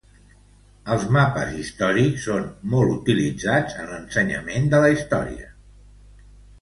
Els 0.95 1.03
mapes 1.17 1.51
històrics 1.57 2.25
són 2.29 2.47
molt 2.71 2.95
utilitzats 2.95 3.77
en 3.85 3.93
l'ensenyament 3.93 4.67
de 4.73 4.81
la 4.87 4.91
història. 4.97 5.51